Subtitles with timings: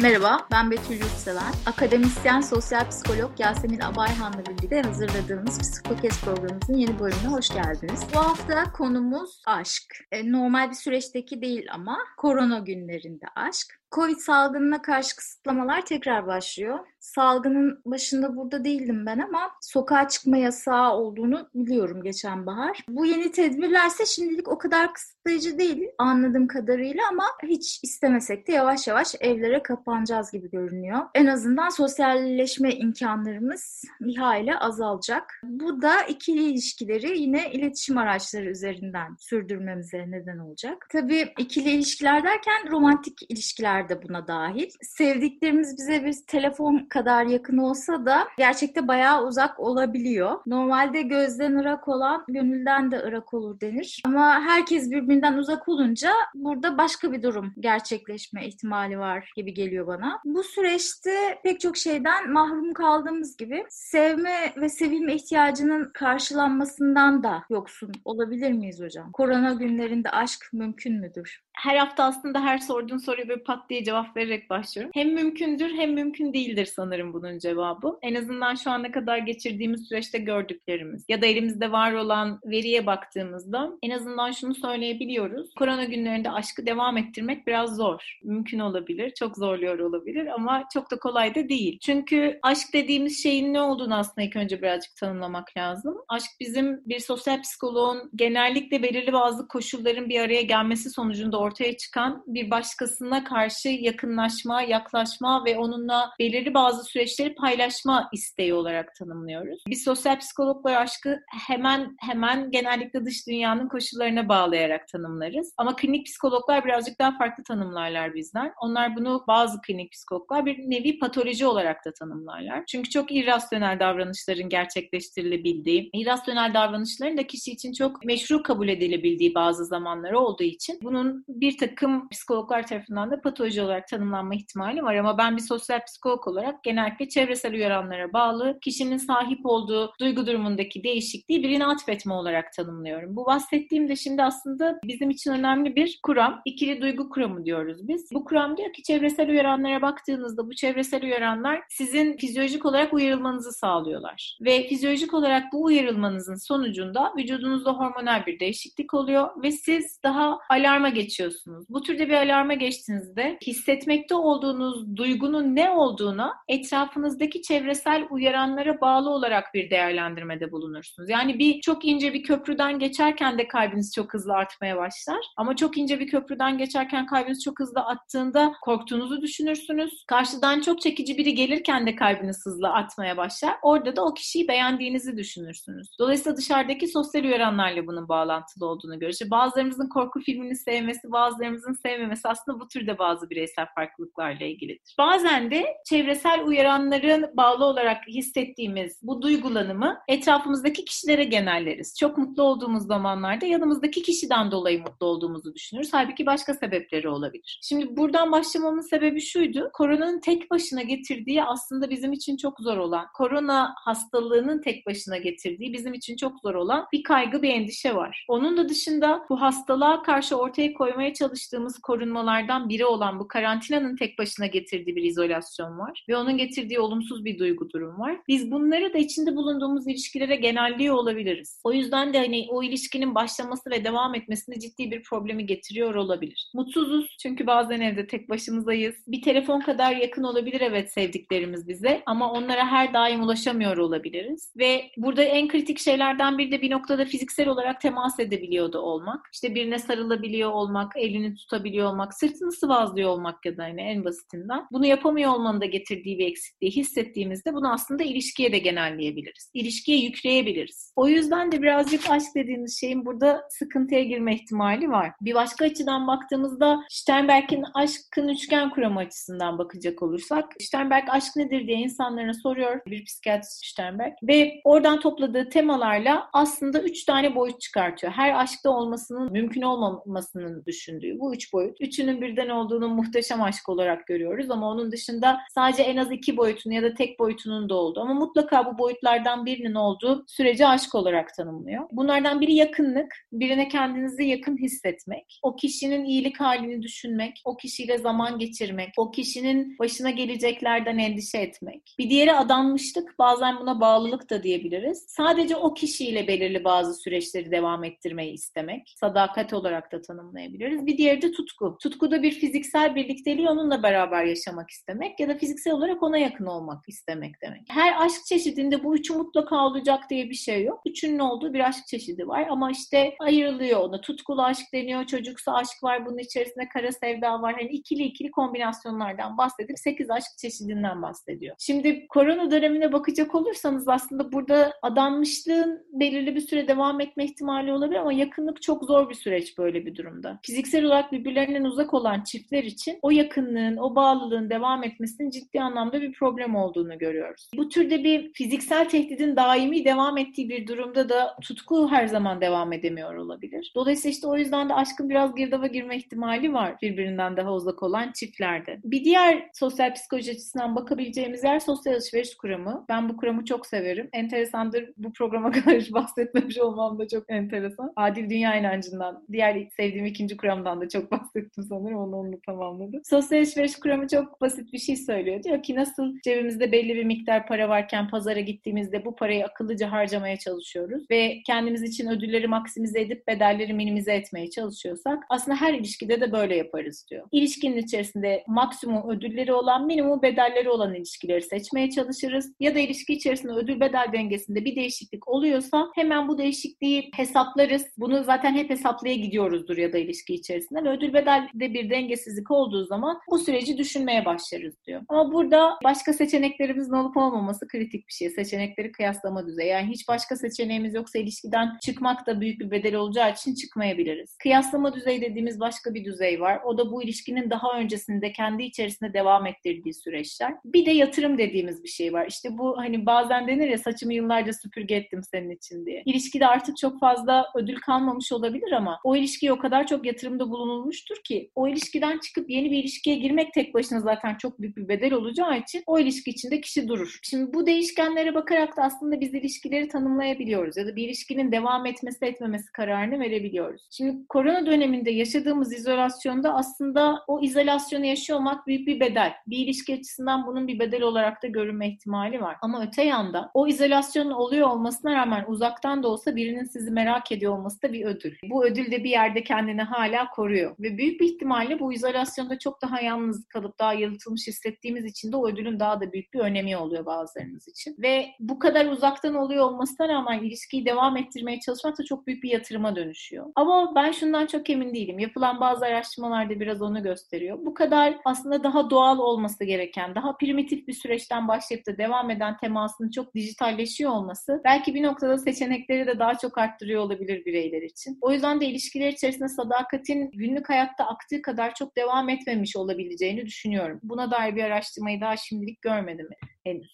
[0.00, 1.52] Merhaba, ben Betül Yurtseven.
[1.66, 8.00] Akademisyen, sosyal psikolog Yasemin Abayhan'la birlikte hazırladığımız Psikokes programımızın yeni bölümüne hoş geldiniz.
[8.14, 10.06] Bu hafta konumuz aşk.
[10.12, 13.77] E, normal bir süreçteki değil ama korona günlerinde aşk.
[13.92, 16.78] Covid salgınına karşı kısıtlamalar tekrar başlıyor.
[17.00, 22.84] Salgının başında burada değildim ben ama sokağa çıkma yasağı olduğunu biliyorum geçen bahar.
[22.88, 28.88] Bu yeni tedbirlerse şimdilik o kadar kısıtlayıcı değil anladığım kadarıyla ama hiç istemesek de yavaş
[28.88, 31.00] yavaş evlere kapanacağız gibi görünüyor.
[31.14, 35.40] En azından sosyalleşme imkanlarımız bir hayli azalacak.
[35.44, 40.86] Bu da ikili ilişkileri yine iletişim araçları üzerinden sürdürmemize neden olacak.
[40.92, 44.70] Tabii ikili ilişkiler derken romantik ilişkiler de buna dahil.
[44.82, 50.40] Sevdiklerimiz bize bir telefon kadar yakın olsa da gerçekte bayağı uzak olabiliyor.
[50.46, 54.02] Normalde gözden ırak olan gönülden de ırak olur denir.
[54.06, 60.20] Ama herkes birbirinden uzak olunca burada başka bir durum gerçekleşme ihtimali var gibi geliyor bana.
[60.24, 67.92] Bu süreçte pek çok şeyden mahrum kaldığımız gibi sevme ve sevilme ihtiyacının karşılanmasından da yoksun
[68.04, 69.12] olabilir miyiz hocam?
[69.12, 71.48] Korona günlerinde aşk mümkün müdür?
[71.62, 74.92] her hafta aslında her sorduğun soruya bir pat diye cevap vererek başlıyorum.
[74.94, 77.98] Hem mümkündür hem mümkün değildir sanırım bunun cevabı.
[78.02, 83.70] En azından şu ana kadar geçirdiğimiz süreçte gördüklerimiz ya da elimizde var olan veriye baktığımızda
[83.82, 85.54] en azından şunu söyleyebiliyoruz.
[85.54, 88.18] Korona günlerinde aşkı devam ettirmek biraz zor.
[88.22, 91.78] Mümkün olabilir, çok zorluyor olabilir ama çok da kolay da değil.
[91.82, 95.94] Çünkü aşk dediğimiz şeyin ne olduğunu aslında ilk önce birazcık tanımlamak lazım.
[96.08, 102.24] Aşk bizim bir sosyal psikoloğun genellikle belirli bazı koşulların bir araya gelmesi sonucunda ortaya çıkan
[102.26, 109.62] bir başkasına karşı yakınlaşma, yaklaşma ve onunla belirli bazı süreçleri paylaşma isteği olarak tanımlıyoruz.
[109.68, 115.54] Biz sosyal psikologlar aşkı hemen hemen genellikle dış dünyanın koşullarına bağlayarak tanımlarız.
[115.56, 118.52] Ama klinik psikologlar birazcık daha farklı tanımlarlar bizden.
[118.60, 122.64] Onlar bunu bazı klinik psikologlar bir nevi patoloji olarak da tanımlarlar.
[122.66, 129.64] Çünkü çok irrasyonel davranışların gerçekleştirilebildiği, irrasyonel davranışların da kişi için çok meşru kabul edilebildiği bazı
[129.64, 135.18] zamanları olduğu için bunun bir takım psikologlar tarafından da patoloji olarak tanımlanma ihtimali var ama
[135.18, 141.42] ben bir sosyal psikolog olarak genellikle çevresel uyaranlara bağlı kişinin sahip olduğu duygu durumundaki değişikliği
[141.42, 143.16] birine atfetme olarak tanımlıyorum.
[143.16, 146.40] Bu bahsettiğim de şimdi aslında bizim için önemli bir kuram.
[146.44, 148.10] İkili duygu kuramı diyoruz biz.
[148.12, 154.38] Bu kuram diyor ki çevresel uyaranlara baktığınızda bu çevresel uyaranlar sizin fizyolojik olarak uyarılmanızı sağlıyorlar.
[154.40, 160.88] Ve fizyolojik olarak bu uyarılmanızın sonucunda vücudunuzda hormonal bir değişiklik oluyor ve siz daha alarma
[160.88, 161.66] geçiyorsunuz.
[161.68, 169.54] Bu türde bir alarma geçtiğinizde hissetmekte olduğunuz duygunun ne olduğuna etrafınızdaki çevresel uyaranlara bağlı olarak
[169.54, 171.10] bir değerlendirmede bulunursunuz.
[171.10, 175.18] Yani bir çok ince bir köprüden geçerken de kalbiniz çok hızlı artmaya başlar.
[175.36, 180.04] Ama çok ince bir köprüden geçerken kalbiniz çok hızlı attığında korktuğunuzu düşünürsünüz.
[180.06, 183.54] Karşıdan çok çekici biri gelirken de kalbiniz hızlı atmaya başlar.
[183.62, 185.88] Orada da o kişiyi beğendiğinizi düşünürsünüz.
[185.98, 189.30] Dolayısıyla dışarıdaki sosyal uyaranlarla bunun bağlantılı olduğunu görüyoruz.
[189.30, 194.94] bazılarımızın korku filmini sevmesi, bazılarımızın sevmemesi aslında bu türde bazı bireysel farklılıklarla ilgilidir.
[194.98, 201.94] Bazen de çevresel uyaranların bağlı olarak hissettiğimiz bu duygulanımı etrafımızdaki kişilere genelleriz.
[201.98, 205.88] Çok mutlu olduğumuz zamanlarda yanımızdaki kişiden dolayı mutlu olduğumuzu düşünürüz.
[205.92, 207.60] Halbuki başka sebepleri olabilir.
[207.62, 209.70] Şimdi buradan başlamamın sebebi şuydu.
[209.72, 215.72] Koronanın tek başına getirdiği aslında bizim için çok zor olan, korona hastalığının tek başına getirdiği
[215.72, 218.24] bizim için çok zor olan bir kaygı, bir endişe var.
[218.28, 224.18] Onun da dışında bu hastalığa karşı ortaya koymaya çalıştığımız korunmalardan biri olan bu karantinanın tek
[224.18, 226.04] başına getirdiği bir izolasyon var.
[226.08, 228.16] Ve onun getirdiği olumsuz bir duygu durum var.
[228.28, 231.60] Biz bunları da içinde bulunduğumuz ilişkilere genelliyor olabiliriz.
[231.64, 236.50] O yüzden de hani o ilişkinin başlaması ve devam etmesinde ciddi bir problemi getiriyor olabilir.
[236.54, 238.94] Mutsuzuz çünkü bazen evde tek başımızdayız.
[239.06, 244.52] Bir telefon kadar yakın olabilir evet sevdiklerimiz bize ama onlara her daim ulaşamıyor olabiliriz.
[244.56, 249.28] Ve burada en kritik şeylerden biri de bir noktada fiziksel olarak temas edebiliyordu olmak.
[249.32, 254.66] İşte birine sarılabiliyor olmak, elini tutabiliyor olmak, sırtını sıvazlıyor olmak ya da hani en basitinden.
[254.72, 259.50] Bunu yapamıyor olmanın da getirdiği bir eksikliği hissettiğimizde bunu aslında ilişkiye de genelleyebiliriz.
[259.54, 260.92] İlişkiye yükleyebiliriz.
[260.96, 265.12] O yüzden de birazcık aşk dediğimiz şeyin burada sıkıntıya girme ihtimali var.
[265.20, 271.78] Bir başka açıdan baktığımızda Sternberg'in aşkın üçgen kuramı açısından bakacak olursak Sternberg aşk nedir diye
[271.78, 278.12] insanlara soruyor bir psikiyatrist Sternberg ve oradan topladığı temalarla aslında üç tane boyut çıkartıyor.
[278.12, 281.80] Her aşkta olmasının mümkün olmamasının düşün düşündüğü bu üç boyut.
[281.80, 286.36] Üçünün birden olduğunu onu muhteşem aşk olarak görüyoruz ama onun dışında sadece en az iki
[286.36, 290.94] boyutunu ya da tek boyutunun da olduğu ama mutlaka bu boyutlardan birinin olduğu süreci aşk
[290.94, 291.88] olarak tanımlıyor.
[291.92, 298.38] Bunlardan biri yakınlık, birine kendinizi yakın hissetmek, o kişinin iyilik halini düşünmek, o kişiyle zaman
[298.38, 301.94] geçirmek, o kişinin başına geleceklerden endişe etmek.
[301.98, 305.04] Bir diğeri adanmışlık, bazen buna bağlılık da diyebiliriz.
[305.08, 308.94] Sadece o kişiyle belirli bazı süreçleri devam ettirmeyi istemek.
[309.00, 310.86] Sadakat olarak da tanımlayabiliriz.
[310.86, 311.78] Bir diğeri de tutku.
[311.82, 316.46] Tutku da bir fiziksel birlikteliği onunla beraber yaşamak istemek ya da fiziksel olarak ona yakın
[316.46, 317.62] olmak istemek demek.
[317.68, 320.80] Her aşk çeşidinde bu üçü mutlaka olacak diye bir şey yok.
[320.86, 324.00] Üçünün olduğu bir aşk çeşidi var ama işte ayrılıyor ona.
[324.00, 327.54] Tutkulu aşk deniyor, çocuksa aşk var, bunun içerisinde kara sevda var.
[327.54, 331.56] Hani ikili ikili kombinasyonlardan bahsedip 8 aşk çeşidinden bahsediyor.
[331.58, 337.98] Şimdi korona dönemine bakacak olursanız aslında burada adanmışlığın belirli bir süre devam etme ihtimali olabilir
[337.98, 340.38] ama yakınlık çok zor bir süreç böyle bir durumda.
[340.42, 346.02] Fiziksel olarak birbirlerinden uzak olan çiftler için o yakınlığın, o bağlılığın devam etmesinin ciddi anlamda
[346.02, 347.50] bir problem olduğunu görüyoruz.
[347.56, 352.72] Bu türde bir fiziksel tehdidin daimi devam ettiği bir durumda da tutku her zaman devam
[352.72, 353.72] edemiyor olabilir.
[353.74, 358.12] Dolayısıyla işte o yüzden de aşkın biraz girdaba girme ihtimali var birbirinden daha uzak olan
[358.12, 358.80] çiftlerde.
[358.84, 362.84] Bir diğer sosyal psikoloji açısından bakabileceğimiz yer sosyal alışveriş kuramı.
[362.88, 364.08] Ben bu kuramı çok severim.
[364.12, 367.92] Enteresandır bu programa kadar bahsetmemiş olmam da çok enteresan.
[367.96, 371.98] Adil Dünya inancından, diğer sevdiğim ikinci kuramdan da çok bahsettim sanırım.
[371.98, 373.00] Onu onu tamamladım.
[373.04, 375.42] Sosyal alışveriş kuramı çok basit bir şey söylüyor.
[375.42, 380.36] Diyor ki nasıl cebimizde belli bir miktar para varken pazara gittiğimizde bu parayı akıllıca harcamaya
[380.38, 386.32] çalışıyoruz ve kendimiz için ödülleri maksimize edip bedelleri minimize etmeye çalışıyorsak aslında her ilişkide de
[386.32, 387.28] böyle yaparız diyor.
[387.32, 393.52] İlişkinin içerisinde maksimum ödülleri olan minimum bedelleri olan ilişkileri seçmeye çalışırız ya da ilişki içerisinde
[393.52, 397.86] ödül bedel dengesinde bir değişiklik oluyorsa hemen bu değişikliği hesaplarız.
[397.98, 402.84] Bunu zaten hep hesaplaya gidiyoruzdur ya da ilişki içerisinde ve ödül bedelde bir dengesizlik olduğu
[402.84, 405.02] zaman bu süreci düşünmeye başlarız diyor.
[405.08, 408.30] Ama burada başka seçeneklerimizin olup olmaması kritik bir şey.
[408.30, 409.68] Seçenekleri kıyaslama düzeyi.
[409.68, 414.36] Yani hiç başka seçeneğimiz yoksa ilişkiden çıkmak da büyük bir bedel olacağı için çıkmayabiliriz.
[414.42, 416.60] Kıyaslama düzeyi dediğimiz başka bir düzey var.
[416.64, 420.54] O da bu ilişkinin daha öncesinde kendi içerisinde devam ettirdiği süreçler.
[420.64, 422.26] Bir de yatırım dediğimiz bir şey var.
[422.28, 426.02] İşte bu hani bazen denir ya saçımı yıllarca süpürge ettim senin için diye.
[426.06, 431.16] İlişkide artık çok fazla ödül kalmamış olabilir ama o ilişkiye o kadar çok yatırımda bulunulmuştur
[431.24, 435.12] ki o ilişkiden çıkıp yeni bir ilişkiye girmek tek başına zaten çok büyük bir bedel
[435.12, 437.18] olacağı için o ilişki içinde kişi durur.
[437.22, 442.24] Şimdi bu değişkenlere bakarak da aslında biz ilişkileri tanımlayabiliyoruz ya da bir ilişkinin devam etmesi
[442.24, 443.82] etmemesi kararını verebiliyoruz.
[443.90, 449.32] Şimdi korona döneminde yaşadığımız izolasyonda aslında o izolasyonu yaşıyor olmak büyük bir bedel.
[449.46, 452.56] Bir ilişki açısından bunun bir bedel olarak da görünme ihtimali var.
[452.62, 457.52] Ama öte yanda o izolasyonun oluyor olmasına rağmen uzaktan da olsa birinin sizi merak ediyor
[457.52, 458.34] olması da bir ödül.
[458.50, 460.74] Bu ödül de bir yerde kendini hala koruyor.
[460.80, 461.92] Ve büyük bir ihtimalle bu
[462.28, 466.34] izolasyonda çok daha yalnız kalıp daha yalıtılmış hissettiğimiz için de o ödülün daha da büyük
[466.34, 467.96] bir önemi oluyor bazılarınız için.
[467.98, 472.50] Ve bu kadar uzaktan oluyor olmasına rağmen ilişkiyi devam ettirmeye çalışmak da çok büyük bir
[472.50, 473.46] yatırıma dönüşüyor.
[473.54, 475.18] Ama ben şundan çok emin değilim.
[475.18, 477.58] Yapılan bazı araştırmalarda biraz onu gösteriyor.
[477.66, 482.56] Bu kadar aslında daha doğal olması gereken, daha primitif bir süreçten başlayıp da devam eden
[482.56, 488.18] temasının çok dijitalleşiyor olması belki bir noktada seçenekleri de daha çok arttırıyor olabilir bireyler için.
[488.20, 494.00] O yüzden de ilişkiler içerisinde sadakatin günlük hayatta aktığı kadar çok devam etmemiş olabileceğini düşünüyorum.
[494.02, 496.28] Buna dair bir araştırmayı daha şimdilik görmedim.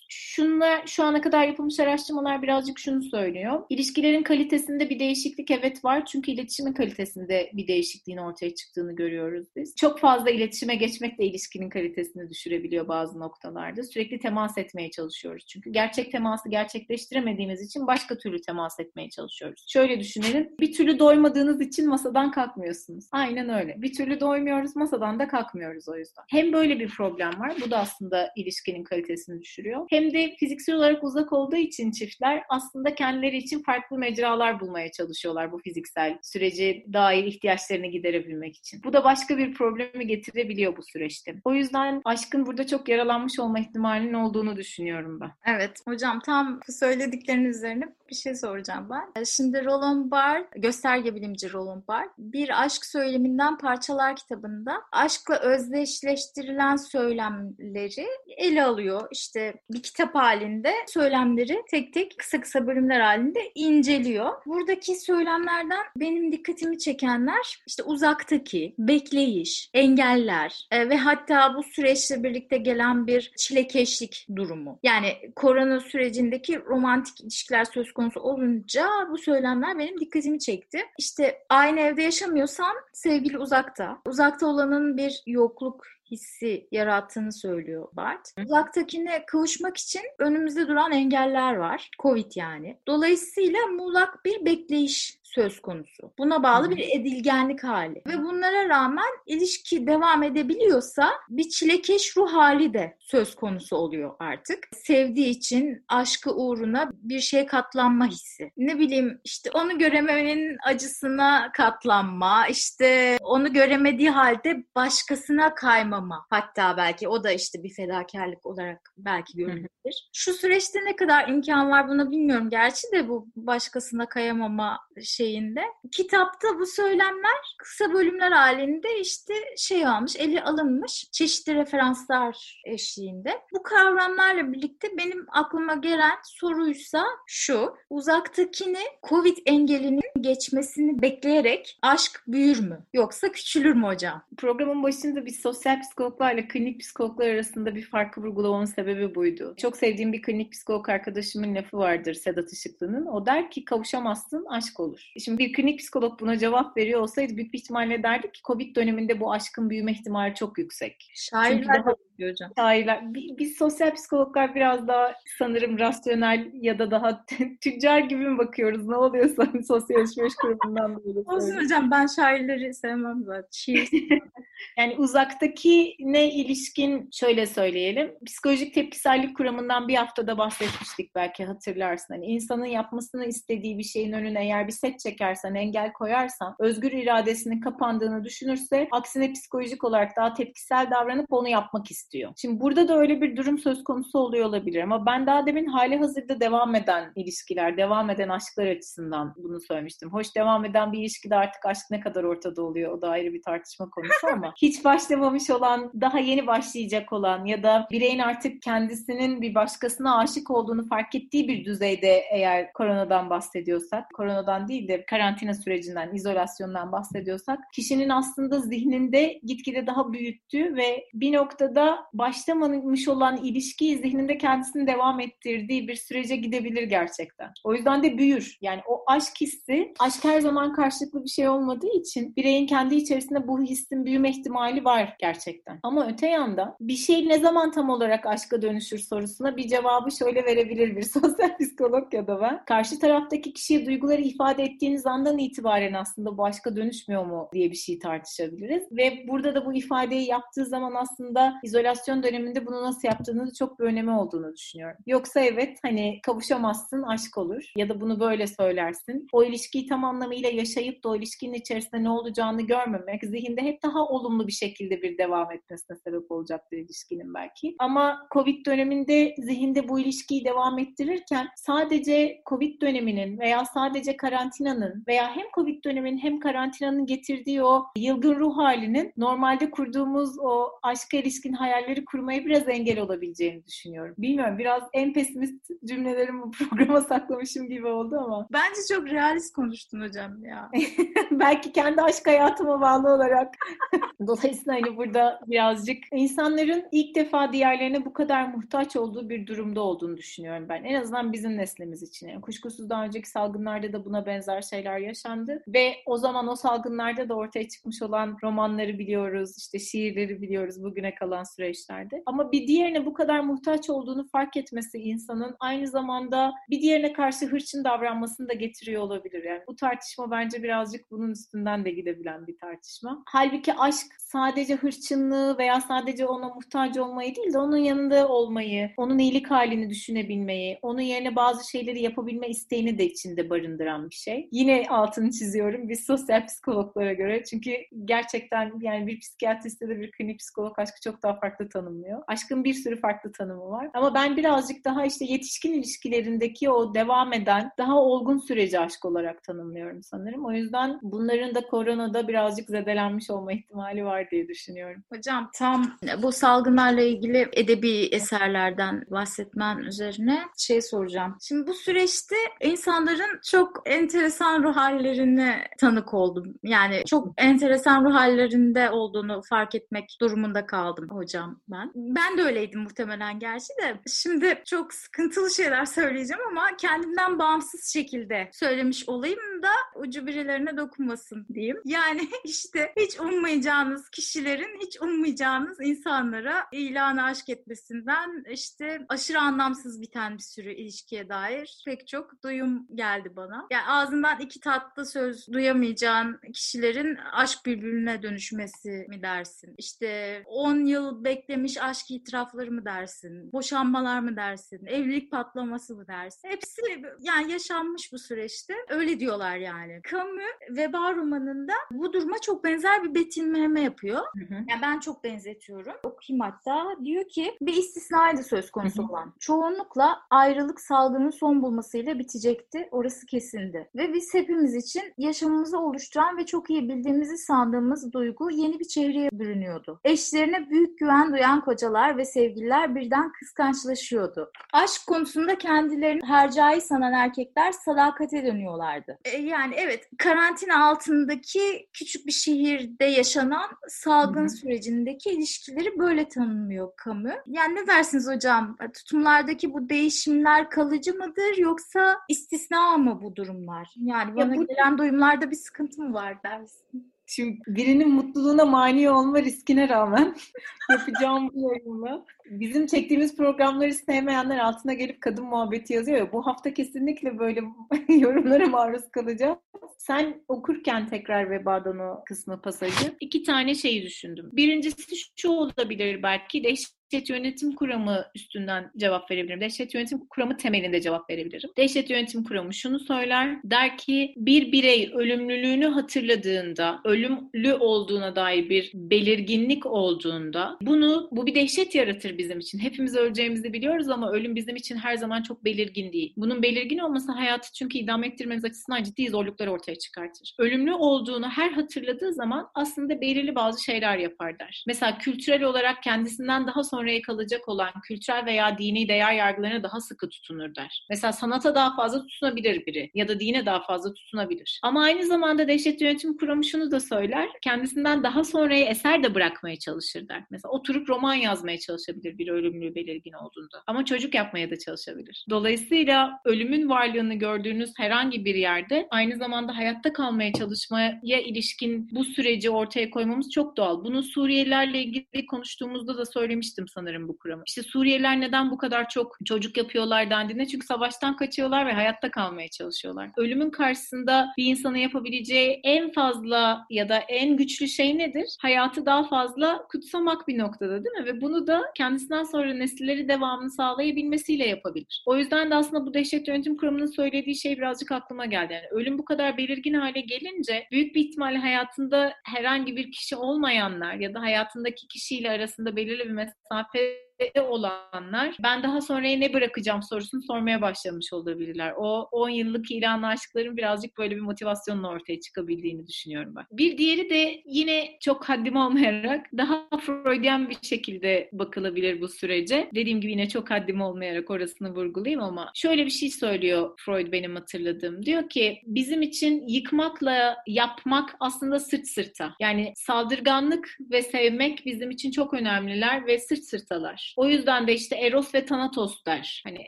[0.08, 3.62] Şunla şu ana kadar yapılmış araştırmalar birazcık şunu söylüyor.
[3.70, 6.06] İlişkilerin kalitesinde bir değişiklik evet var.
[6.06, 9.74] Çünkü iletişimin kalitesinde bir değişikliğin ortaya çıktığını görüyoruz biz.
[9.76, 13.82] Çok fazla iletişime geçmek de ilişkinin kalitesini düşürebiliyor bazı noktalarda.
[13.82, 15.46] Sürekli temas etmeye çalışıyoruz.
[15.46, 19.64] Çünkü gerçek teması gerçekleştiremediğimiz için başka türlü temas etmeye çalışıyoruz.
[19.68, 20.50] Şöyle düşünelim.
[20.60, 23.04] Bir türlü doymadığınız için masadan kalkmıyorsunuz.
[23.12, 23.82] Aynen öyle.
[23.82, 26.24] Bir türlü doymuyoruz, masadan da kalkmıyoruz o yüzden.
[26.30, 27.52] Hem böyle bir problem var.
[27.66, 29.63] Bu da aslında ilişkinin kalitesini düşürüyor.
[29.90, 35.52] Hem de fiziksel olarak uzak olduğu için çiftler aslında kendileri için farklı mecralar bulmaya çalışıyorlar
[35.52, 38.80] bu fiziksel süreci dair ihtiyaçlarını giderebilmek için.
[38.84, 41.34] Bu da başka bir problemi getirebiliyor bu süreçte.
[41.44, 45.30] O yüzden aşkın burada çok yaralanmış olma ihtimalinin olduğunu düşünüyorum ben.
[45.46, 49.20] Evet hocam tam bu söylediklerin üzerine bir şey soracağım ben.
[49.20, 56.76] E, şimdi Roland Barthes, gösterge bilimci Roland Barthes, Bir Aşk Söyleminden Parçalar kitabında aşkla özdeşleştirilen
[56.76, 58.06] söylemleri
[58.36, 59.08] ele alıyor.
[59.12, 64.30] İşte bir kitap halinde söylemleri tek tek kısa kısa bölümler halinde inceliyor.
[64.46, 72.56] Buradaki söylemlerden benim dikkatimi çekenler işte uzaktaki, bekleyiş, engeller e, ve hatta bu süreçle birlikte
[72.56, 74.78] gelen bir çilekeşlik durumu.
[74.82, 80.78] Yani korona sürecindeki romantik ilişkiler söz konusu olunca bu söylemler benim dikkatimi çekti.
[80.98, 83.98] İşte aynı evde yaşamıyorsan sevgili uzakta.
[84.06, 88.32] Uzakta olanın bir yokluk hissi yarattığını söylüyor Bart.
[88.44, 91.90] Uzaktakine kavuşmak için önümüzde duran engeller var.
[92.02, 92.78] Covid yani.
[92.86, 96.12] Dolayısıyla muğlak bir bekleyiş söz konusu.
[96.18, 98.02] Buna bağlı bir edilgenlik hali.
[98.06, 104.58] Ve bunlara rağmen ilişki devam edebiliyorsa bir çilekeş ruh hali de söz konusu oluyor artık.
[104.72, 108.50] Sevdiği için aşkı uğruna bir şeye katlanma hissi.
[108.56, 116.26] Ne bileyim işte onu görememenin acısına katlanma, işte onu göremediği halde başkasına kaymama.
[116.30, 120.08] Hatta belki o da işte bir fedakarlık olarak belki görülebilir.
[120.12, 124.80] Şu süreçte ne kadar imkan var bunu bilmiyorum gerçi de bu başkasına kayamama
[125.24, 125.60] şeyinde.
[125.92, 133.40] Kitapta bu söylemler kısa bölümler halinde işte şey almış, eli alınmış çeşitli referanslar eşliğinde.
[133.52, 137.76] Bu kavramlarla birlikte benim aklıma gelen soruysa şu.
[137.90, 142.78] Uzaktakini Covid engelinin geçmesini bekleyerek aşk büyür mü?
[142.92, 144.22] Yoksa küçülür mü hocam?
[144.36, 149.54] Programın başında biz sosyal psikologlarla klinik psikologlar arasında bir farkı vurgulamamın sebebi buydu.
[149.56, 153.06] Çok sevdiğim bir klinik psikolog arkadaşımın lafı vardır Sedat Işıklı'nın.
[153.06, 155.12] O der ki kavuşamazsın aşk olur.
[155.20, 159.20] Şimdi bir klinik psikolog buna cevap veriyor olsaydı büyük bir ihtimalle derdi ki Covid döneminde
[159.20, 161.12] bu aşkın büyüme ihtimali çok yüksek.
[161.14, 162.52] Şairler daha diyor hocam.
[162.58, 163.14] Şairler.
[163.14, 167.24] Biz sosyal psikologlar biraz daha sanırım rasyonel ya da daha
[167.60, 168.86] tüccar gibi mi bakıyoruz?
[168.86, 171.18] Ne oluyorsa sosyal alışveriş kurumundan böyle.
[171.18, 173.48] Olsun hocam ben şairleri sevmem zaten.
[173.52, 173.88] Şiir.
[174.78, 178.14] yani uzaktaki ne ilişkin şöyle söyleyelim.
[178.26, 182.14] Psikolojik tepkisellik kuramından bir haftada bahsetmiştik belki hatırlarsın.
[182.14, 187.60] Hani insanın yapmasını istediği bir şeyin önüne eğer bir set çekersen, engel koyarsan, özgür iradesinin
[187.60, 192.03] kapandığını düşünürse aksine psikolojik olarak daha tepkisel davranıp onu yapmak istiyor.
[192.36, 195.98] Şimdi burada da öyle bir durum söz konusu oluyor olabilir ama ben daha demin hali
[195.98, 200.12] hazırda devam eden ilişkiler, devam eden aşklar açısından bunu söylemiştim.
[200.12, 203.42] Hoş devam eden bir ilişkide artık aşk ne kadar ortada oluyor o da ayrı bir
[203.42, 209.42] tartışma konusu ama hiç başlamamış olan, daha yeni başlayacak olan ya da bireyin artık kendisinin
[209.42, 215.54] bir başkasına aşık olduğunu fark ettiği bir düzeyde eğer koronadan bahsediyorsak, koronadan değil de karantina
[215.54, 223.98] sürecinden, izolasyondan bahsediyorsak, kişinin aslında zihninde gitgide daha büyüttüğü ve bir noktada başlamamış olan ilişkiyi
[223.98, 227.52] zihninde kendisini devam ettirdiği bir sürece gidebilir gerçekten.
[227.64, 228.58] O yüzden de büyür.
[228.60, 233.48] Yani o aşk hissi, aşk her zaman karşılıklı bir şey olmadığı için bireyin kendi içerisinde
[233.48, 235.78] bu hissin büyüme ihtimali var gerçekten.
[235.82, 240.44] Ama öte yanda bir şey ne zaman tam olarak aşka dönüşür sorusuna bir cevabı şöyle
[240.44, 242.64] verebilir bir sosyal psikolog ya da ben.
[242.64, 247.76] Karşı taraftaki kişiye duyguları ifade ettiğiniz andan itibaren aslında bu aşka dönüşmüyor mu diye bir
[247.76, 248.82] şey tartışabiliriz.
[248.92, 253.84] Ve burada da bu ifadeyi yaptığı zaman aslında izolasyon döneminde bunu nasıl yaptığını çok bir
[253.84, 254.96] önemi olduğunu düşünüyorum.
[255.06, 259.26] Yoksa evet hani kavuşamazsın aşk olur ya da bunu böyle söylersin.
[259.32, 264.08] O ilişkiyi tam anlamıyla yaşayıp da o ilişkinin içerisinde ne olacağını görmemek zihinde hep daha
[264.08, 267.74] olumlu bir şekilde bir devam etmesine sebep olacaktır ilişkinin belki.
[267.78, 275.36] Ama Covid döneminde zihinde bu ilişkiyi devam ettirirken sadece Covid döneminin veya sadece karantinanın veya
[275.36, 281.52] hem Covid döneminin hem karantinanın getirdiği o yılgın ruh halinin normalde kurduğumuz o aşka ilişkin
[281.74, 284.14] hayalleri kurmaya biraz engel olabileceğini düşünüyorum.
[284.18, 288.48] Bilmiyorum biraz en pesimist cümlelerimi bu programa saklamışım gibi oldu ama.
[288.52, 290.70] Bence çok realist konuştun hocam ya.
[291.30, 293.54] Belki kendi aşk hayatıma bağlı olarak.
[294.26, 300.16] Dolayısıyla hani burada birazcık insanların ilk defa diğerlerine bu kadar muhtaç olduğu bir durumda olduğunu
[300.16, 300.84] düşünüyorum ben.
[300.84, 302.28] En azından bizim neslimiz için.
[302.28, 305.62] Yani kuşkusuz daha önceki salgınlarda da buna benzer şeyler yaşandı.
[305.68, 311.14] Ve o zaman o salgınlarda da ortaya çıkmış olan romanları biliyoruz, işte şiirleri biliyoruz bugüne
[311.14, 312.22] kalan süreçlerde.
[312.26, 317.46] Ama bir diğerine bu kadar muhtaç olduğunu fark etmesi insanın aynı zamanda bir diğerine karşı
[317.46, 319.44] hırçın davranmasını da getiriyor olabilir.
[319.44, 323.22] Yani bu tartışma bence birazcık bunun üstünden de gidebilen bir tartışma.
[323.26, 329.18] Halbuki aşk sadece hırçınlığı veya sadece ona muhtaç olmayı değil de onun yanında olmayı, onun
[329.18, 334.48] iyilik halini düşünebilmeyi, onun yerine bazı şeyleri yapabilme isteğini de içinde barındıran bir şey.
[334.52, 337.44] Yine altını çiziyorum biz sosyal psikologlara göre.
[337.44, 337.70] Çünkü
[338.04, 342.22] gerçekten yani bir psikiyatriste de bir klinik psikolog aşkı çok daha farklı tanımlıyor.
[342.26, 343.90] Aşkın bir sürü farklı tanımı var.
[343.94, 349.42] Ama ben birazcık daha işte yetişkin ilişkilerindeki o devam eden daha olgun süreci aşk olarak
[349.42, 350.44] tanımlıyorum sanırım.
[350.44, 355.02] O yüzden bunların da koronada birazcık zedelenmiş olma ihtimali var diye düşünüyorum.
[355.12, 361.36] Hocam tam bu salgınlarla ilgili edebi eserlerden bahsetmen üzerine şey soracağım.
[361.40, 366.54] Şimdi bu süreçte insanların çok enteresan ruh hallerine tanık oldum.
[366.62, 371.92] Yani çok enteresan ruh hallerinde olduğunu fark etmek durumunda kaldım hocam ben.
[371.94, 374.00] Ben de öyleydim muhtemelen gerçi de.
[374.06, 381.46] Şimdi çok sıkıntılı şeyler söyleyeceğim ama kendimden bağımsız şekilde söylemiş olayım da ucu birilerine dokunmasın
[381.54, 381.80] diyeyim.
[381.84, 390.34] Yani işte hiç ummayacağınız kişilerin hiç ummayacağınız insanlara ilanı aşk etmesinden işte aşırı anlamsız biten
[390.34, 393.66] bir sürü ilişkiye dair pek çok duyum geldi bana.
[393.70, 399.74] Yani ağzından iki tatlı söz duyamayacağın kişilerin aşk birbirine dönüşmesi mi dersin?
[399.78, 403.52] İşte 10 yıl beklemiş aşk itirafları mı dersin?
[403.52, 404.86] Boşanmalar mı dersin?
[404.86, 406.48] Evlilik patlaması mı dersin?
[406.48, 406.82] Hepsi
[407.20, 408.74] yani yaşanmış bu süreçte.
[408.88, 410.00] Öyle diyorlar yani.
[410.10, 410.34] Camus
[410.70, 414.18] Veba romanında bu duruma çok benzer bir betimleme yapıyor.
[414.18, 414.54] Hı hı.
[414.54, 415.92] Yani ben çok benzetiyorum.
[416.02, 416.96] Okuyayım hatta.
[417.04, 419.10] Diyor ki bir istisnaydı söz konusu hı hı.
[419.12, 419.32] olan.
[419.38, 422.88] Çoğunlukla ayrılık salgının son bulmasıyla bitecekti.
[422.90, 423.90] Orası kesindi.
[423.96, 429.30] Ve biz hepimiz için yaşamımızı oluşturan ve çok iyi bildiğimizi sandığımız duygu yeni bir çevreye
[429.32, 430.00] bürünüyordu.
[430.04, 434.50] Eşlerine büyük güven duyan kocalar ve sevgililer birden kıskançlaşıyordu.
[434.72, 439.18] Aşk konusunda kendilerini hercai sanan erkekler sadakate dönüyorlardı.
[439.24, 444.48] E, yani evet karantina altındaki küçük bir şehirde yaşanan salgın Hı-hı.
[444.48, 447.30] sürecindeki ilişkileri böyle tanımlıyor kamu.
[447.46, 448.76] Yani ne dersiniz hocam?
[448.94, 453.94] Tutumlardaki bu değişimler kalıcı mıdır yoksa istisna mı bu durumlar?
[453.96, 454.66] Yani bana ya bu...
[454.66, 457.13] gelen duyumlarda bir sıkıntı mı var dersin?
[457.26, 460.36] Şimdi birinin mutluluğuna mani olma riskine rağmen
[460.90, 462.24] yapacağım bu yorumla.
[462.50, 466.32] Bizim çektiğimiz programları sevmeyenler altına gelip kadın muhabbeti yazıyor ya.
[466.32, 467.62] Bu hafta kesinlikle böyle
[468.08, 469.58] yorumlara maruz kalacağım.
[469.98, 474.50] Sen okurken tekrar vebadan o kısmı pasajı iki tane şeyi düşündüm.
[474.52, 476.74] Birincisi şu olabilir belki de
[477.14, 479.60] Dehşet yönetim kuramı üstünden cevap verebilirim.
[479.60, 481.70] Dehşet yönetim kuramı temelinde cevap verebilirim.
[481.76, 483.56] Dehşet yönetim kuramı şunu söyler.
[483.64, 491.54] Der ki bir birey ölümlülüğünü hatırladığında, ölümlü olduğuna dair bir belirginlik olduğunda bunu bu bir
[491.54, 492.78] dehşet yaratır bizim için.
[492.78, 496.32] Hepimiz öleceğimizi biliyoruz ama ölüm bizim için her zaman çok belirgin değil.
[496.36, 500.54] Bunun belirgin olması hayatı çünkü idam ettirmemiz açısından ciddi zorluklar ortaya çıkartır.
[500.58, 504.84] Ölümlü olduğunu her hatırladığı zaman aslında belirli bazı şeyler yapar der.
[504.86, 510.00] Mesela kültürel olarak kendisinden daha sonra sonraya kalacak olan kültürel veya dini değer yargılarına daha
[510.00, 511.06] sıkı tutunur der.
[511.10, 514.80] Mesela sanata daha fazla tutunabilir biri ya da dine daha fazla tutunabilir.
[514.82, 517.48] Ama aynı zamanda dehşet yönetim kuramı şunu da söyler.
[517.62, 520.44] Kendisinden daha sonraya eser de bırakmaya çalışır der.
[520.50, 523.82] Mesela oturup roman yazmaya çalışabilir bir ölümlü belirgin olduğunda.
[523.86, 525.46] Ama çocuk yapmaya da çalışabilir.
[525.50, 532.70] Dolayısıyla ölümün varlığını gördüğünüz herhangi bir yerde aynı zamanda hayatta kalmaya çalışmaya ilişkin bu süreci
[532.70, 534.04] ortaya koymamız çok doğal.
[534.04, 537.62] Bunu Suriyelilerle ilgili konuştuğumuzda da söylemiştim sanırım bu kuramı.
[537.66, 542.68] İşte Suriyeliler neden bu kadar çok çocuk yapıyorlar dendiğinde çünkü savaştan kaçıyorlar ve hayatta kalmaya
[542.68, 543.30] çalışıyorlar.
[543.36, 548.56] Ölümün karşısında bir insana yapabileceği en fazla ya da en güçlü şey nedir?
[548.60, 551.24] Hayatı daha fazla kutsamak bir noktada değil mi?
[551.24, 555.22] Ve bunu da kendisinden sonra nesilleri devamını sağlayabilmesiyle yapabilir.
[555.26, 558.72] O yüzden de aslında bu dehşet yönetim kuramının söylediği şey birazcık aklıma geldi.
[558.72, 564.14] Yani ölüm bu kadar belirgin hale gelince büyük bir ihtimalle hayatında herhangi bir kişi olmayanlar
[564.14, 570.02] ya da hayatındaki kişiyle arasında belirli bir mesafe mesafe olanlar ben daha sonraya ne bırakacağım
[570.02, 571.92] sorusunu sormaya başlamış olabilirler.
[571.96, 576.64] O 10 yıllık ilan aşkların birazcık böyle bir motivasyonla ortaya çıkabildiğini düşünüyorum ben.
[576.72, 582.90] Bir diğeri de yine çok haddim olmayarak daha Freudian bir şekilde bakılabilir bu sürece.
[582.94, 587.54] Dediğim gibi yine çok haddim olmayarak orasını vurgulayayım ama şöyle bir şey söylüyor Freud benim
[587.54, 588.26] hatırladığım.
[588.26, 592.54] Diyor ki bizim için yıkmakla yapmak aslında sırt sırta.
[592.60, 597.23] Yani saldırganlık ve sevmek bizim için çok önemliler ve sırt sırtalar.
[597.36, 599.62] O yüzden de işte Eros ve Thanatos der.
[599.64, 599.78] Hani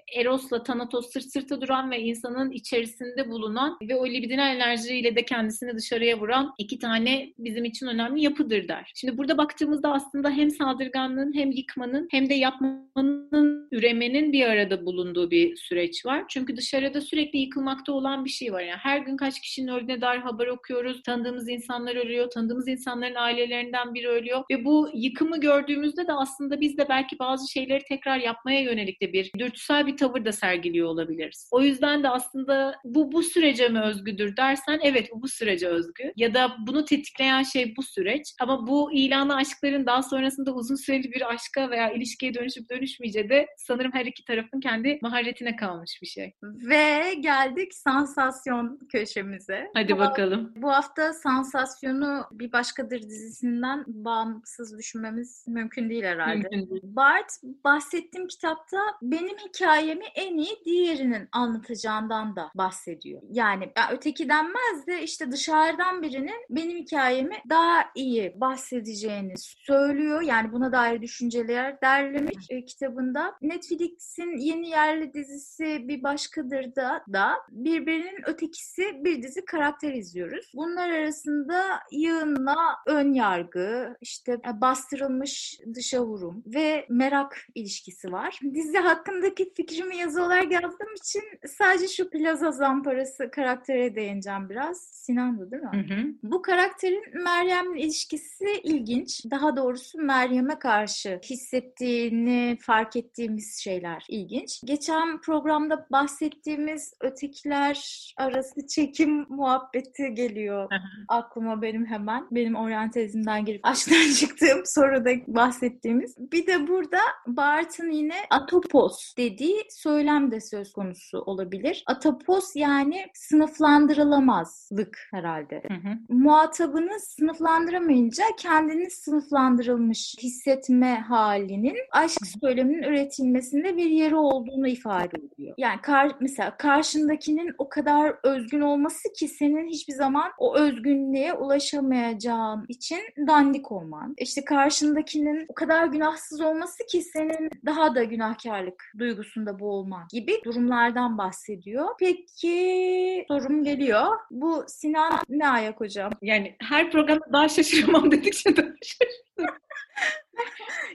[0.16, 5.76] Eros'la Thanatos sırt sırta duran ve insanın içerisinde bulunan ve o libidinal enerjiyle de kendisini
[5.76, 8.92] dışarıya vuran iki tane bizim için önemli yapıdır der.
[8.94, 15.30] Şimdi burada baktığımızda aslında hem saldırganlığın hem yıkmanın hem de yapmanın, üremenin bir arada bulunduğu
[15.30, 16.24] bir süreç var.
[16.28, 18.60] Çünkü dışarıda sürekli yıkılmakta olan bir şey var.
[18.60, 21.02] Yani her gün kaç kişinin öldüğüne dair haber okuyoruz.
[21.02, 22.30] Tanıdığımız insanlar ölüyor.
[22.30, 24.44] Tanıdığımız insanların ailelerinden biri ölüyor.
[24.50, 29.12] Ve bu yıkımı gördüğümüzde de aslında biz de belki bazı şeyleri tekrar yapmaya yönelik de
[29.12, 31.48] bir dürtüsel bir tavır da sergiliyor olabiliriz.
[31.52, 36.12] O yüzden de aslında bu bu sürece mi özgüdür dersen evet bu bu sürece özgü.
[36.16, 38.34] Ya da bunu tetikleyen şey bu süreç.
[38.40, 43.46] Ama bu ilanı aşkların daha sonrasında uzun süreli bir aşka veya ilişkiye dönüşüp dönüşmeyeceği de
[43.56, 46.32] sanırım her iki tarafın kendi maharetine kalmış bir şey.
[46.42, 49.70] Ve geldik sansasyon köşemize.
[49.74, 50.52] Hadi bu, bakalım.
[50.56, 56.34] Bu hafta sansasyonu bir başkadır dizisinden bağımsız düşünmemiz mümkün değil herhalde.
[56.34, 56.82] Mümkün değil.
[57.16, 57.32] Bart
[57.64, 63.22] bahsettiğim kitapta benim hikayemi en iyi diğerinin anlatacağından da bahsediyor.
[63.30, 70.22] Yani ya öteki denmez de işte dışarıdan birinin benim hikayemi daha iyi bahsedeceğini söylüyor.
[70.22, 73.34] Yani buna dair düşünceler derlemiş e, kitabında.
[73.42, 80.52] Netflix'in yeni yerli dizisi bir başkadır da da birbirinin ötekisi bir dizi karakter izliyoruz.
[80.54, 88.40] Bunlar arasında yığınla ön yargı, işte bastırılmış dışa vurum ve merak ilişkisi var.
[88.54, 94.80] Dizi hakkındaki fikrimi yazı olarak yazdığım için sadece şu plaza zamparası karaktere değineceğim biraz.
[94.80, 95.70] Sinan'dı değil mi?
[95.72, 96.06] Hı hı.
[96.22, 99.24] Bu karakterin Meryem'le ilişkisi ilginç.
[99.30, 104.60] Daha doğrusu Meryem'e karşı hissettiğini fark ettiğimiz şeyler ilginç.
[104.64, 107.76] Geçen programda bahsettiğimiz ötekiler
[108.16, 110.70] arası çekim muhabbeti geliyor
[111.08, 112.26] aklıma benim hemen.
[112.30, 116.16] Benim oryantalizmden girip aşktan çıktığım soruda bahsettiğimiz.
[116.18, 116.95] Bir de burada
[117.26, 121.84] Bart'ın yine atopos dediği söylem de söz konusu olabilir.
[121.86, 125.62] Atopos yani sınıflandırılamazlık herhalde.
[125.68, 125.96] Hı hı.
[126.08, 135.54] Muhatabını sınıflandıramayınca kendini sınıflandırılmış hissetme halinin aşk söyleminin üretilmesinde bir yeri olduğunu ifade ediyor.
[135.58, 142.64] Yani kar, mesela karşındakinin o kadar özgün olması ki senin hiçbir zaman o özgünlüğe ulaşamayacağın
[142.68, 144.14] için dandik olman.
[144.18, 151.18] İşte karşındakinin o kadar günahsız olması ki senin daha da günahkarlık duygusunda boğulman gibi durumlardan
[151.18, 151.88] bahsediyor.
[151.98, 154.06] Peki sorum geliyor.
[154.30, 156.12] Bu Sinan ne ayak hocam?
[156.22, 159.60] Yani her programda daha şaşırmam dedikçe daha şaşırıyorum.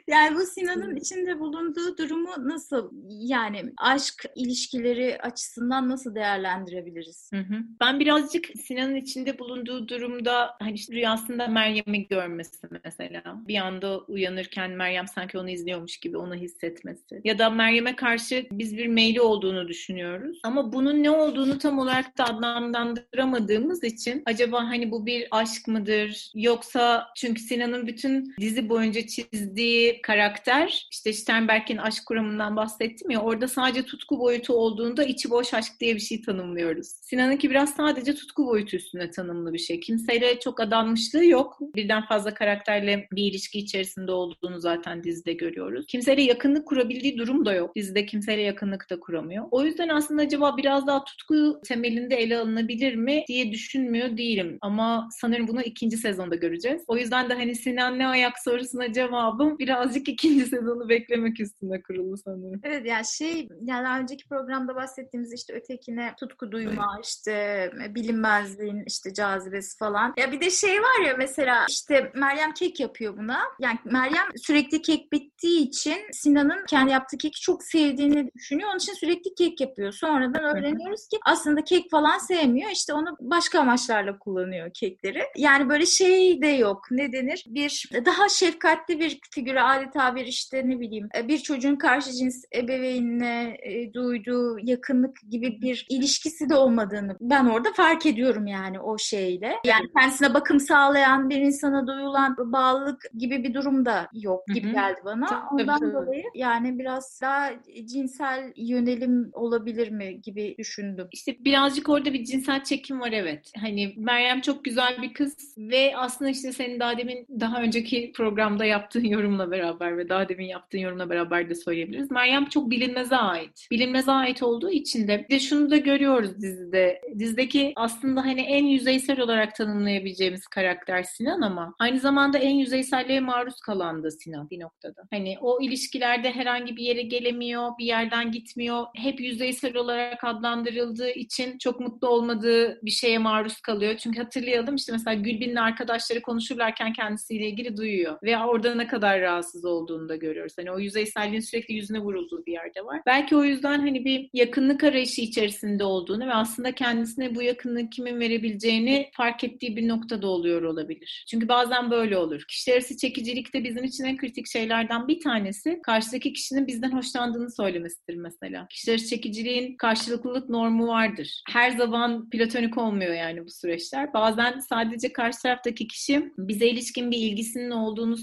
[0.08, 7.30] Yani bu Sinan'ın içinde bulunduğu durumu nasıl yani aşk ilişkileri açısından nasıl değerlendirebiliriz?
[7.34, 7.56] Hı hı.
[7.82, 13.24] Ben birazcık Sinan'ın içinde bulunduğu durumda hani işte rüyasında Meryem'i görmesi mesela.
[13.48, 17.22] Bir anda uyanırken Meryem sanki onu izliyormuş gibi onu hissetmesi.
[17.24, 20.40] Ya da Meryem'e karşı biz bir meyli olduğunu düşünüyoruz.
[20.44, 26.32] Ama bunun ne olduğunu tam olarak da adlandıramadığımız için acaba hani bu bir aşk mıdır?
[26.36, 29.02] Yoksa çünkü Sinan'ın bütün dizi boyunca
[29.34, 35.54] çizdiği karakter işte Sternberg'in aşk kuramından bahsettim ya orada sadece tutku boyutu olduğunda içi boş
[35.54, 36.88] aşk diye bir şey tanımlıyoruz.
[36.88, 39.80] Sinan'ınki biraz sadece tutku boyutu üstüne tanımlı bir şey.
[39.80, 41.58] Kimseyle çok adanmışlığı yok.
[41.76, 45.86] Birden fazla karakterle bir ilişki içerisinde olduğunu zaten dizide görüyoruz.
[45.88, 47.76] Kimseyle yakınlık kurabildiği durum da yok.
[47.76, 49.46] Dizide kimseyle yakınlık da kuramıyor.
[49.52, 54.58] O yüzden aslında acaba biraz daha tutku temelinde ele alınabilir mi diye düşünmüyor değilim.
[54.62, 56.84] Ama sanırım bunu ikinci sezonda göreceğiz.
[56.88, 62.18] O yüzden de hani Sinan ne ayak sorusuna cevabım birazcık ikinci sezonu beklemek üstüne kurulu
[62.18, 62.62] sanırım.
[62.64, 69.14] Evet yani şey yani daha önceki programda bahsettiğimiz işte ötekine tutku duyma işte bilinmezliğin işte
[69.14, 70.14] cazibesi falan.
[70.18, 73.40] Ya bir de şey var ya mesela işte Meryem kek yapıyor buna.
[73.60, 78.70] Yani Meryem sürekli kek bittiği için Sinan'ın kendi yaptığı keki çok sevdiğini düşünüyor.
[78.70, 79.92] Onun için sürekli kek yapıyor.
[79.92, 82.72] Sonradan öğreniyoruz ki aslında kek falan sevmiyor.
[82.72, 85.24] İşte onu başka amaçlarla kullanıyor kekleri.
[85.38, 86.88] Yani böyle şey de yok.
[86.92, 87.44] Ne denir?
[87.48, 93.58] Bir daha şefkatli bir figürü adeta bir işte ne bileyim bir çocuğun karşı cins ebeveynine
[93.64, 99.56] e, duyduğu yakınlık gibi bir ilişkisi de olmadığını ben orada fark ediyorum yani o şeyle.
[99.66, 105.00] Yani kendisine bakım sağlayan bir insana duyulan bağlılık gibi bir durum da yok gibi geldi
[105.06, 105.26] bana.
[105.26, 105.94] Tabii, Ondan tabii.
[105.94, 107.50] dolayı yani biraz daha
[107.86, 111.08] cinsel yönelim olabilir mi gibi düşündüm.
[111.12, 113.52] İşte birazcık orada bir cinsel çekim var evet.
[113.60, 118.66] Hani Meryem çok güzel bir kız ve aslında işte senin daha demin daha önceki programda
[119.02, 122.12] yaptığın yorumla beraber ve daha demin yaptığın yorumla beraber de söyleyebiliriz.
[122.12, 123.68] Meryem çok bilinmeze ait.
[123.72, 127.02] Bilinmeze ait olduğu için de bir de şunu da görüyoruz dizide.
[127.20, 133.60] Dizideki aslında hani en yüzeysel olarak tanımlayabileceğimiz karakter Sinan ama aynı zamanda en yüzeyselliğe maruz
[133.60, 135.02] kalan da Sinan bir noktada.
[135.12, 138.86] Hani o ilişkilerde herhangi bir yere gelemiyor, bir yerden gitmiyor.
[138.96, 143.98] Hep yüzeysel olarak adlandırıldığı için çok mutlu olmadığı bir şeye maruz kalıyor.
[143.98, 148.18] Çünkü hatırlayalım işte mesela Gülbin'le arkadaşları konuşurlarken kendisiyle ilgili duyuyor.
[148.24, 150.54] Veya orada ne kadar rahatsız olduğunu da görüyoruz.
[150.58, 153.02] Hani o yüzeyselliğin sürekli yüzüne vurulduğu bir yerde var.
[153.06, 158.20] Belki o yüzden hani bir yakınlık arayışı içerisinde olduğunu ve aslında kendisine bu yakınlığı kimin
[158.20, 161.26] verebileceğini fark ettiği bir noktada oluyor olabilir.
[161.30, 162.44] Çünkü bazen böyle olur.
[162.48, 167.52] Kişiler arası çekicilik de bizim için en kritik şeylerden bir tanesi karşıdaki kişinin bizden hoşlandığını
[167.52, 168.68] söylemesidir mesela.
[168.68, 171.44] Kişiler arası çekiciliğin karşılıklılık normu vardır.
[171.52, 174.14] Her zaman platonik olmuyor yani bu süreçler.
[174.14, 178.18] Bazen sadece karşı taraftaki kişi bize ilişkin bir ilgisinin olduğunu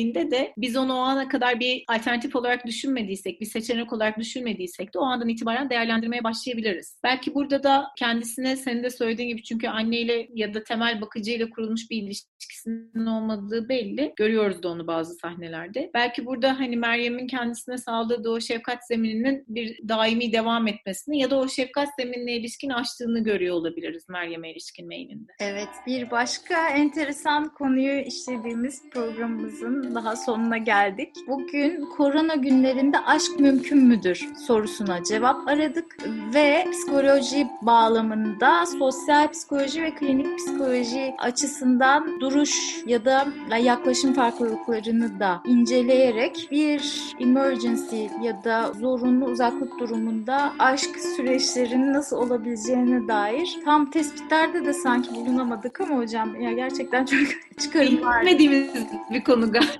[0.00, 4.94] söylediğinde de biz onu o ana kadar bir alternatif olarak düşünmediysek, bir seçenek olarak düşünmediysek
[4.94, 7.00] de o andan itibaren değerlendirmeye başlayabiliriz.
[7.04, 11.90] Belki burada da kendisine senin de söylediğin gibi çünkü anneyle ya da temel bakıcıyla kurulmuş
[11.90, 14.12] bir ilişkisinin olmadığı belli.
[14.16, 15.90] Görüyoruz da onu bazı sahnelerde.
[15.94, 21.38] Belki burada hani Meryem'in kendisine sağladığı o şefkat zemininin bir daimi devam etmesini ya da
[21.38, 25.32] o şefkat zeminine ilişkin açtığını görüyor olabiliriz Meryem'e ilişkin mailinde.
[25.40, 31.10] Evet bir başka enteresan konuyu işlediğimiz programımızın daha sonuna geldik.
[31.28, 35.96] Bugün korona günlerinde aşk mümkün müdür sorusuna cevap aradık
[36.34, 43.26] ve psikoloji bağlamında sosyal psikoloji ve klinik psikoloji açısından duruş ya da
[43.60, 53.08] yaklaşım farklılıklarını da inceleyerek bir emergency ya da zorunlu uzaklık durumunda aşk süreçlerinin nasıl olabileceğine
[53.08, 57.20] dair tam tespitlerde de sanki bulunamadık ama hocam ya gerçekten çok
[57.58, 58.20] çıkarım var.
[58.20, 58.70] Bilmediğimiz
[59.10, 59.79] bir konu galiba.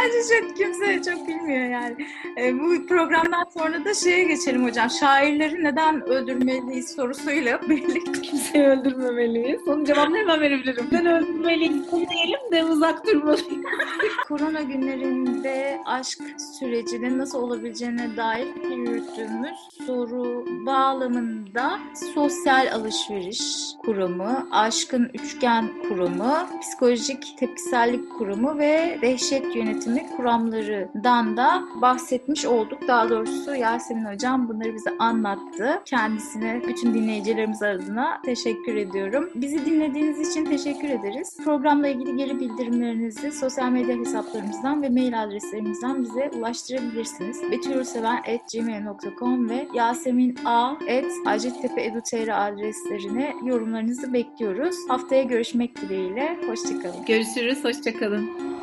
[0.00, 2.06] Bence çok kimse çok bilmiyor yani.
[2.36, 4.90] E, bu programdan sonra da şeye geçelim hocam.
[4.90, 8.12] Şairleri neden öldürmeliyiz sorusuyla birlikte.
[8.22, 9.68] Kimseyi öldürmemeliyiz.
[9.68, 10.86] Onun cevabını hemen verebilirim.
[10.92, 13.44] Neden öldürmeliyiz diyelim de uzak durmalıyız.
[14.28, 16.18] Korona günlerinde aşk
[16.58, 21.80] sürecinin nasıl olabileceğine dair yürüttüğümüz soru bağlamında
[22.14, 23.42] sosyal alışveriş
[23.78, 32.78] kurumu, aşkın üçgen kurumu, psikolojik tepkisellik kurumu ve dehşet yönetimi kuramlarından da bahsetmiş olduk.
[32.88, 35.82] Daha doğrusu Yasemin Hocam bunları bize anlattı.
[35.84, 39.30] Kendisine bütün dinleyicilerimiz adına teşekkür ediyorum.
[39.34, 41.36] Bizi dinlediğiniz için teşekkür ederiz.
[41.44, 47.42] Programla ilgili geri bildirimlerinizi sosyal medya hesaplarımızdan ve mail adreslerimizden bize ulaştırabilirsiniz.
[47.50, 54.76] betülseven.gmail.com ve yasemin.a.hacettepe.edu.tr adreslerine yorumlarınızı bekliyoruz.
[54.88, 56.38] Haftaya görüşmek dileğiyle.
[56.46, 57.04] Hoşçakalın.
[57.04, 57.64] Görüşürüz.
[57.64, 58.59] Hoşçakalın.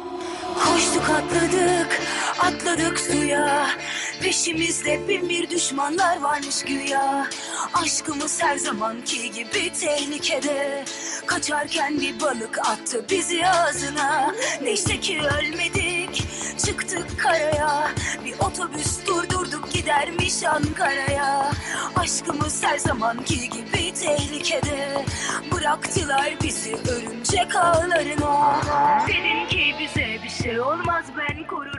[0.63, 2.01] Koştuk atladık,
[2.39, 3.67] atladık suya.
[4.21, 7.27] Peşimizde bin bir düşmanlar varmış güya.
[7.73, 10.85] Aşkımız her zamanki gibi tehlikede.
[11.25, 14.35] Kaçarken bir balık attı bizi ağzına.
[14.61, 16.23] Neyse ki ölmedik,
[16.65, 17.91] çıktık karaya.
[18.25, 21.51] Bir otobüs durdurduk gidermiş Ankara'ya.
[21.95, 25.05] Aşkımız her zamanki gibi tehlikede.
[25.51, 28.61] Bıraktılar bizi örümcek ağlarına.
[29.07, 31.76] Dedin ki bize bir şey olmaz ben korurum